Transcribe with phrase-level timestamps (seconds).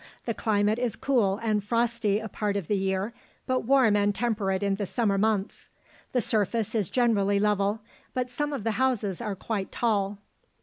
[0.25, 3.13] The climate is cool and frosty a part of the year,
[3.45, 5.69] but warm and temperate in the summer months.
[6.11, 7.81] The surface is generally level,
[8.15, 10.17] but some of the houses are quite tall.